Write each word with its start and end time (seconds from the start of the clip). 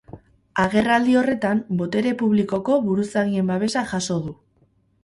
Agerraldi 0.63 1.13
horretan, 1.19 1.61
botere 1.83 2.15
publikoko 2.23 2.81
buruzagien 2.89 3.55
babesa 3.55 3.87
jaso 3.95 4.21
du. 4.27 4.37